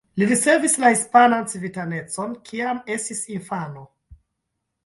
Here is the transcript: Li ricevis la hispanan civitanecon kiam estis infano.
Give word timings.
Li 0.19 0.27
ricevis 0.29 0.77
la 0.83 0.89
hispanan 0.93 1.45
civitanecon 1.51 2.33
kiam 2.49 2.81
estis 2.97 3.23
infano. 3.37 3.89